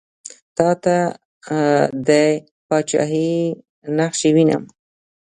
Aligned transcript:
تاته 0.55 0.97
د 2.07 2.09
پاچهي 2.67 3.33
نخښې 3.97 4.29
وینم. 4.35 4.63